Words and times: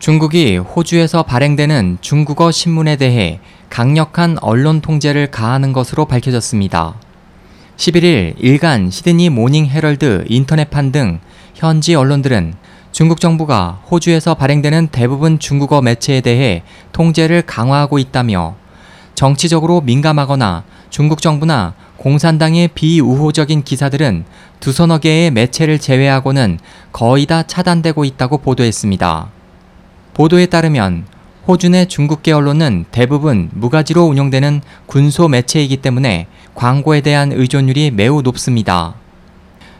중국이 0.00 0.56
호주에서 0.56 1.24
발행되는 1.24 1.98
중국어 2.00 2.50
신문에 2.50 2.96
대해 2.96 3.38
강력한 3.68 4.38
언론 4.40 4.80
통제를 4.80 5.30
가하는 5.30 5.74
것으로 5.74 6.06
밝혀졌습니다. 6.06 6.94
11일 7.76 8.34
일간 8.38 8.90
시드니 8.90 9.28
모닝 9.28 9.66
헤럴드 9.66 10.24
인터넷판 10.26 10.90
등 10.90 11.20
현지 11.54 11.94
언론들은 11.94 12.54
중국 12.92 13.20
정부가 13.20 13.82
호주에서 13.90 14.32
발행되는 14.36 14.88
대부분 14.90 15.38
중국어 15.38 15.82
매체에 15.82 16.22
대해 16.22 16.62
통제를 16.92 17.42
강화하고 17.42 17.98
있다며 17.98 18.56
정치적으로 19.14 19.82
민감하거나 19.82 20.64
중국 20.88 21.20
정부나 21.20 21.74
공산당의 21.98 22.68
비우호적인 22.68 23.64
기사들은 23.64 24.24
두서너 24.60 24.96
개의 24.96 25.30
매체를 25.30 25.78
제외하고는 25.78 26.58
거의 26.90 27.26
다 27.26 27.42
차단되고 27.42 28.06
있다고 28.06 28.38
보도했습니다. 28.38 29.39
보도에 30.20 30.44
따르면 30.44 31.06
호주 31.48 31.70
내 31.70 31.86
중국계 31.86 32.32
언론은 32.32 32.84
대부분 32.90 33.48
무가지로 33.54 34.04
운영되는 34.04 34.60
군소 34.84 35.28
매체이기 35.28 35.78
때문에 35.78 36.26
광고에 36.54 37.00
대한 37.00 37.32
의존율이 37.32 37.92
매우 37.92 38.20
높습니다. 38.20 38.96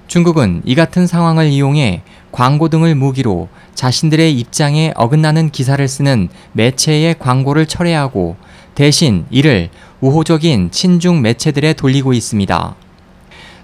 중국은 0.06 0.62
이 0.64 0.74
같은 0.74 1.06
상황을 1.06 1.48
이용해 1.48 2.00
광고 2.32 2.70
등을 2.70 2.95
무기로 2.95 3.50
자신들의 3.74 4.32
입장에 4.38 4.95
어긋나는 4.96 5.50
기사를 5.50 5.86
쓰는 5.86 6.30
매체의 6.52 7.18
광고를 7.18 7.66
철회하고 7.66 8.36
대신 8.74 9.26
이를 9.28 9.68
우호적인 10.00 10.70
친중 10.70 11.20
매체들에 11.20 11.74
돌리고 11.74 12.14
있습니다. 12.14 12.76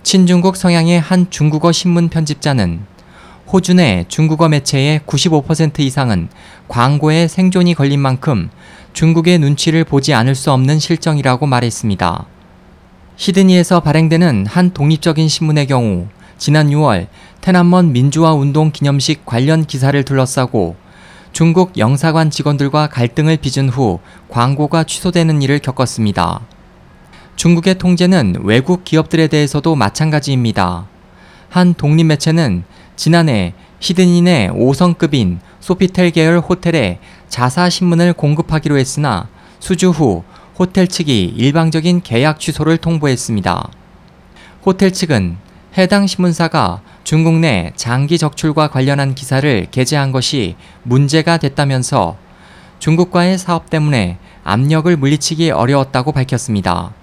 친중국 0.03 0.57
성향의 0.57 1.01
한 1.01 1.31
중국어 1.31 1.73
신문 1.73 2.11
편집자는 2.11 2.81
호주 3.53 3.75
내 3.75 4.05
중국어 4.09 4.49
매체의 4.49 5.01
95% 5.07 5.79
이상은 5.79 6.29
광고에 6.67 7.29
생존이 7.29 7.75
걸린 7.75 8.01
만큼 8.01 8.51
중국의 8.93 9.39
눈치를 9.39 9.85
보지 9.85 10.15
않을 10.15 10.35
수 10.35 10.51
없는 10.51 10.81
실정이라고 10.81 11.47
말했습니다. 11.47 12.27
시드니에서 13.15 13.81
발행되는 13.81 14.47
한 14.47 14.73
독립적인 14.73 15.29
신문의 15.29 15.69
경우 15.69 16.09
지난 16.39 16.71
6월 16.71 17.07
테난먼 17.41 17.93
민주화 17.93 18.33
운동 18.33 18.73
기념식 18.73 19.25
관련 19.25 19.65
기사를 19.65 20.03
둘러싸고 20.03 20.75
중국 21.33 21.79
영사관 21.79 22.31
직원들과 22.31 22.89
갈등을 22.89 23.37
빚은 23.37 23.69
후 23.69 24.01
광고가 24.29 24.85
취소되는 24.85 25.41
일을 25.43 25.61
겪었습니다. 25.61 26.41
중국의 27.37 27.79
통제는 27.79 28.39
외국 28.43 28.85
기업들에 28.85 29.29
대해서도 29.29 29.77
마찬가지입니다. 29.77 30.87
한 31.49 31.75
독립 31.75 32.05
매체는 32.05 32.65
지난해 32.97 33.53
시드니 33.79 34.23
내 34.23 34.49
5성급인 34.49 35.39
소피텔 35.61 36.11
계열 36.11 36.39
호텔에 36.39 36.99
자사 37.29 37.69
신문을 37.69 38.15
공급하기로 38.15 38.79
했으나 38.79 39.29
수주 39.61 39.91
후 39.91 40.25
호텔 40.59 40.89
측이 40.89 41.35
일방적인 41.37 42.01
계약 42.03 42.41
취소를 42.41 42.79
통보했습니다. 42.79 43.69
호텔 44.65 44.93
측은 44.93 45.37
해당 45.77 46.07
신문사가 46.07 46.81
중국 47.05 47.35
내 47.35 47.73
장기 47.77 48.17
적출과 48.17 48.69
관련한 48.69 49.15
기사를 49.15 49.67
게재한 49.71 50.11
것이 50.11 50.57
문제가 50.83 51.37
됐다면서 51.37 52.17
중국과의 52.79 53.37
사업 53.37 53.69
때문에 53.69 54.19
압력을 54.43 54.97
물리치기 54.97 55.51
어려웠다고 55.51 56.13
밝혔습니다. 56.13 56.95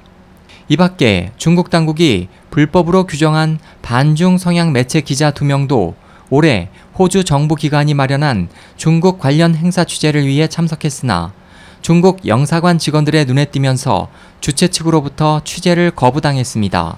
이 0.69 0.77
밖에 0.77 1.31
중국 1.37 1.69
당국이 1.69 2.29
불법으로 2.49 3.05
규정한 3.05 3.59
반중 3.81 4.37
성향 4.37 4.71
매체 4.71 5.01
기자 5.01 5.31
2명도 5.31 5.93
올해 6.29 6.69
호주 6.97 7.25
정부 7.25 7.55
기관이 7.55 7.93
마련한 7.93 8.47
중국 8.77 9.19
관련 9.19 9.55
행사 9.55 9.83
취재를 9.83 10.25
위해 10.25 10.47
참석했으나 10.47 11.33
중국 11.81 12.25
영사관 12.25 12.79
직원들의 12.79 13.25
눈에 13.25 13.45
띄면서 13.45 14.07
주최 14.39 14.69
측으로부터 14.69 15.41
취재를 15.43 15.91
거부당했습니다. 15.91 16.97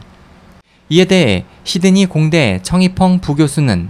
이에 0.90 1.06
대해 1.06 1.46
시드니 1.64 2.06
공대 2.06 2.60
청이펑 2.62 3.20
부교수는 3.20 3.90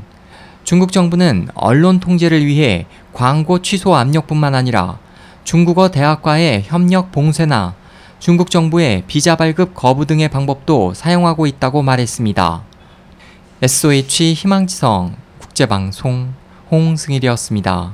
중국 0.64 0.94
정부는 0.94 1.50
언론 1.54 2.00
통제를 2.00 2.46
위해 2.46 2.86
광고 3.12 3.62
취소 3.62 3.94
압력뿐만 3.94 4.56
아니라 4.56 5.00
중국어 5.44 5.92
대학과의 5.92 6.64
협력 6.66 7.12
봉쇄나 7.12 7.76
중국 8.26 8.50
정부의 8.50 9.04
비자 9.06 9.36
발급 9.36 9.76
거부 9.76 10.08
등의 10.08 10.30
방법도 10.30 10.96
사용하고 10.96 11.46
있다고 11.46 11.84
말했습니다. 11.84 12.64
SOH 13.62 14.34
희망지성 14.34 15.16
국제방송 15.38 16.34
홍승일이었습니다. 16.72 17.94